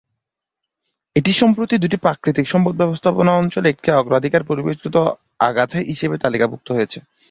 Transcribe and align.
এটি 1.15 1.31
সম্প্রতি 1.41 1.75
দুটি 1.77 1.97
প্রাকৃতিক 2.05 2.45
সম্পদ 2.53 2.73
ব্যবস্থাপনা 2.77 3.31
অঞ্চলে 3.35 3.67
একটি 3.71 3.89
অগ্রাধিকার 3.93 4.47
পরিবেশগত 4.49 4.95
আগাছা 5.47 5.77
হিসাবে 5.89 6.15
তালিকাভুক্ত 6.23 6.67
হয়েছে। 6.77 6.99